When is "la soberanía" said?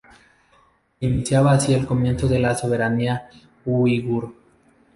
2.39-3.29